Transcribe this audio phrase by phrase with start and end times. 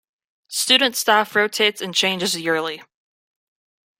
[0.49, 2.81] Student staff rotates and changes yearly.